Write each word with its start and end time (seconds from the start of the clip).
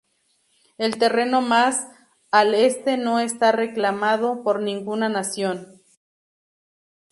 El 0.79 0.97
terreno 0.97 1.41
más 1.41 1.87
al 2.31 2.55
este 2.55 2.97
no 2.97 3.19
está 3.19 3.51
reclamado 3.51 4.41
por 4.41 4.59
ninguna 4.59 5.09
nación. 5.09 5.79